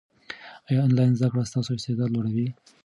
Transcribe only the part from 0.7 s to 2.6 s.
انلاین زده کړه ستا استعداد لوړوي؟